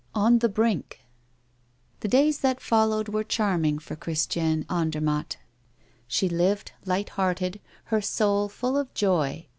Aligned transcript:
On 0.15 0.39
the 0.39 0.49
Brink 0.49 1.01
The 1.99 2.07
days 2.07 2.39
that 2.39 2.59
followed 2.59 3.07
were 3.07 3.23
charming 3.23 3.77
for 3.77 3.95
Christiane 3.95 4.65
Andermatt. 4.67 5.37
She 6.07 6.27
lived, 6.27 6.71
light 6.85 7.09
hearted, 7.09 7.59
her 7.93 8.01
soul 8.01 8.49
full 8.49 8.79
of 8.79 8.91
joy. 8.95 9.45